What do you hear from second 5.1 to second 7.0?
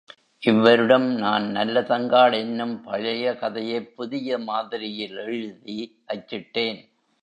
எழுதி அச்சிட்டேன்.